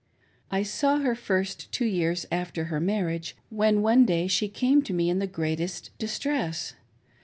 [0.49, 4.93] I saw her first two years after her marriage, when one day she came to
[4.93, 6.73] me in the great est distress.